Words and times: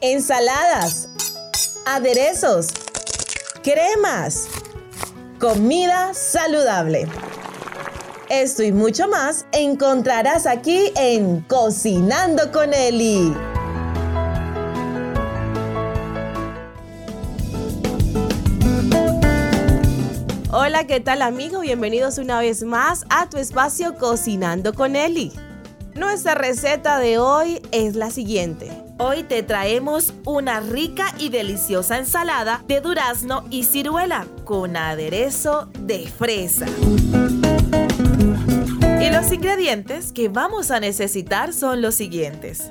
ensaladas, 0.00 1.08
aderezos, 1.86 2.68
cremas, 3.62 4.48
comida 5.38 6.12
saludable. 6.14 7.08
Esto 8.28 8.62
y 8.62 8.72
mucho 8.72 9.08
más 9.08 9.46
encontrarás 9.52 10.46
aquí 10.46 10.92
en 10.96 11.40
Cocinando 11.42 12.50
con 12.50 12.74
Eli. 12.74 13.34
Hola, 20.50 20.86
¿qué 20.86 21.00
tal 21.00 21.22
amigo? 21.22 21.60
Bienvenidos 21.60 22.18
una 22.18 22.40
vez 22.40 22.64
más 22.64 23.04
a 23.10 23.28
tu 23.28 23.36
espacio 23.36 23.96
Cocinando 23.96 24.74
con 24.74 24.96
Eli. 24.96 25.32
Nuestra 25.96 26.34
receta 26.34 26.98
de 26.98 27.18
hoy 27.18 27.62
es 27.72 27.96
la 27.96 28.10
siguiente. 28.10 28.70
Hoy 28.98 29.22
te 29.22 29.42
traemos 29.42 30.12
una 30.26 30.60
rica 30.60 31.06
y 31.18 31.30
deliciosa 31.30 31.96
ensalada 31.96 32.62
de 32.68 32.82
durazno 32.82 33.46
y 33.48 33.64
ciruela 33.64 34.26
con 34.44 34.76
aderezo 34.76 35.70
de 35.80 36.06
fresa. 36.06 36.66
Y 39.00 39.10
los 39.10 39.32
ingredientes 39.32 40.12
que 40.12 40.28
vamos 40.28 40.70
a 40.70 40.80
necesitar 40.80 41.54
son 41.54 41.80
los 41.80 41.94
siguientes. 41.94 42.70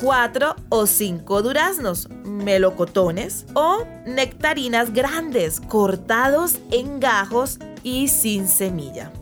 4 0.00 0.56
o 0.68 0.86
5 0.86 1.42
duraznos, 1.42 2.08
melocotones 2.24 3.46
o 3.54 3.84
nectarinas 4.04 4.92
grandes 4.92 5.60
cortados 5.60 6.58
en 6.72 6.98
gajos 6.98 7.60
y 7.84 8.08
sin 8.08 8.48
semilla. 8.48 9.12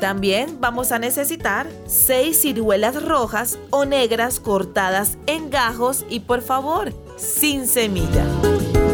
También 0.00 0.58
vamos 0.60 0.92
a 0.92 0.98
necesitar 0.98 1.68
6 1.86 2.40
ciruelas 2.40 3.02
rojas 3.04 3.58
o 3.68 3.84
negras 3.84 4.40
cortadas 4.40 5.18
en 5.26 5.50
gajos 5.50 6.06
y 6.08 6.20
por 6.20 6.40
favor, 6.40 6.94
sin 7.18 7.66
semilla. 7.66 8.24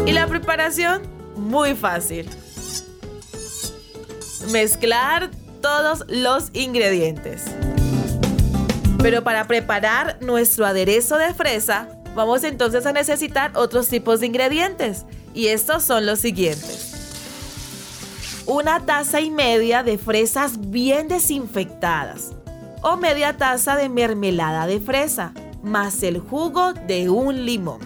Y 0.05 0.11
la 0.11 0.27
preparación, 0.27 1.03
muy 1.37 1.75
fácil. 1.75 2.29
Mezclar 4.51 5.31
todos 5.61 6.03
los 6.09 6.49
ingredientes. 6.51 7.45
Pero 9.01 9.23
para 9.23 9.47
preparar 9.47 10.17
nuestro 10.21 10.65
aderezo 10.65 11.17
de 11.17 11.33
fresa, 11.33 11.87
vamos 12.15 12.43
entonces 12.43 12.85
a 12.85 12.91
necesitar 12.91 13.53
otros 13.55 13.87
tipos 13.87 14.19
de 14.19 14.25
ingredientes. 14.25 15.05
Y 15.33 15.47
estos 15.47 15.83
son 15.83 16.05
los 16.05 16.19
siguientes. 16.19 16.86
Una 18.47 18.85
taza 18.85 19.21
y 19.21 19.29
media 19.29 19.83
de 19.83 19.97
fresas 19.97 20.71
bien 20.71 21.07
desinfectadas. 21.07 22.31
O 22.81 22.97
media 22.97 23.37
taza 23.37 23.75
de 23.75 23.89
mermelada 23.89 24.65
de 24.65 24.79
fresa, 24.79 25.33
más 25.61 26.01
el 26.01 26.19
jugo 26.19 26.73
de 26.73 27.09
un 27.09 27.45
limón. 27.45 27.79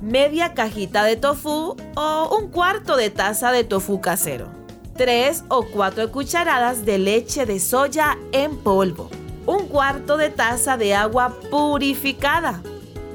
Media 0.00 0.54
cajita 0.54 1.04
de 1.04 1.16
tofu 1.16 1.76
o 1.96 2.38
un 2.38 2.48
cuarto 2.48 2.96
de 2.96 3.10
taza 3.10 3.50
de 3.50 3.64
tofu 3.64 4.00
casero. 4.00 4.48
3 4.96 5.44
o 5.48 5.64
4 5.64 6.12
cucharadas 6.12 6.84
de 6.84 6.98
leche 6.98 7.44
de 7.44 7.58
soya 7.58 8.16
en 8.32 8.56
polvo 8.56 9.10
un 9.48 9.66
cuarto 9.66 10.18
de 10.18 10.28
taza 10.28 10.76
de 10.76 10.94
agua 10.94 11.34
purificada. 11.50 12.60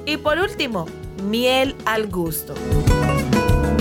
Y 0.08 0.18
por 0.18 0.40
último, 0.40 0.88
miel 1.24 1.76
al 1.86 2.08
gusto. 2.08 2.56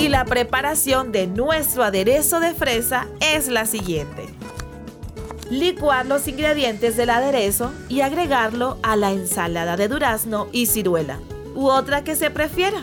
Y 0.02 0.08
la 0.08 0.24
preparación 0.24 1.12
de 1.12 1.28
nuestro 1.28 1.84
aderezo 1.84 2.40
de 2.40 2.54
fresa 2.54 3.06
es 3.20 3.46
la 3.46 3.66
siguiente. 3.66 4.26
Licuar 5.48 6.06
los 6.06 6.26
ingredientes 6.26 6.96
del 6.96 7.08
aderezo 7.08 7.72
y 7.88 8.00
agregarlo 8.00 8.78
a 8.82 8.96
la 8.96 9.12
ensalada 9.12 9.76
de 9.76 9.86
durazno 9.86 10.48
y 10.50 10.66
ciruela, 10.66 11.20
u 11.54 11.68
otra 11.68 12.02
que 12.02 12.16
se 12.16 12.32
prefiera. 12.32 12.82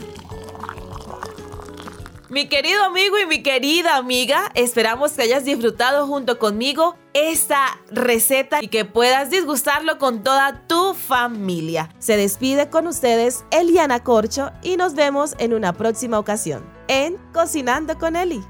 Mi 2.29 2.47
querido 2.47 2.85
amigo 2.85 3.19
y 3.19 3.25
mi 3.25 3.43
querida 3.43 3.97
amiga, 3.97 4.49
esperamos 4.55 5.11
que 5.11 5.23
hayas 5.23 5.43
disfrutado 5.43 6.07
junto 6.07 6.39
conmigo 6.39 6.95
esta 7.11 7.81
receta 7.91 8.63
y 8.63 8.69
que 8.69 8.85
puedas 8.85 9.29
disgustarlo 9.29 9.97
con 9.97 10.23
toda 10.23 10.65
tu 10.67 10.93
familia. 10.93 11.93
Se 11.99 12.15
despide 12.15 12.69
con 12.69 12.87
ustedes 12.87 13.43
Eliana 13.51 14.05
Corcho 14.05 14.51
y 14.63 14.77
nos 14.77 14.95
vemos 14.95 15.35
en 15.37 15.53
una 15.53 15.73
próxima 15.73 16.17
ocasión 16.17 16.78
en 16.89 17.17
Cocinando 17.31 17.97
con 17.97 18.17
Eli. 18.17 18.43